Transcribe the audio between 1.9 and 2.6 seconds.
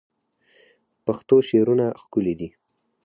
ښکلي دي